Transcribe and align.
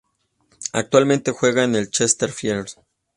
Actualmente 0.73 1.29
juega 1.29 1.63
en 1.63 1.75
el 1.75 1.91
Chesterfield. 1.91 2.69